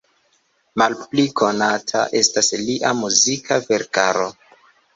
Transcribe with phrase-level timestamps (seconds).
[0.81, 4.31] Malpli konata estas lia muzika verkaro.